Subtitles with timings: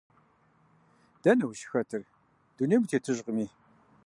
[1.21, 2.01] Дэнэ ущыхэтыр,
[2.55, 3.47] дунейм утетыжкъыми.